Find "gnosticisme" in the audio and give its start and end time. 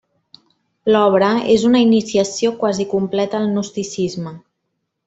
3.53-4.37